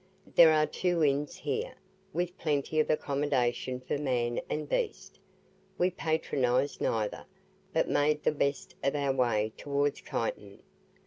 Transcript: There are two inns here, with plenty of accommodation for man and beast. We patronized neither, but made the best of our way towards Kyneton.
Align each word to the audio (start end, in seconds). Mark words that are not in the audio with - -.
There 0.33 0.51
are 0.51 0.65
two 0.65 1.03
inns 1.03 1.35
here, 1.35 1.75
with 2.11 2.35
plenty 2.39 2.79
of 2.79 2.89
accommodation 2.89 3.79
for 3.79 3.99
man 3.99 4.41
and 4.49 4.67
beast. 4.67 5.19
We 5.77 5.91
patronized 5.91 6.81
neither, 6.81 7.27
but 7.71 7.87
made 7.87 8.23
the 8.23 8.31
best 8.31 8.73
of 8.83 8.95
our 8.95 9.13
way 9.13 9.53
towards 9.57 10.01
Kyneton. 10.01 10.63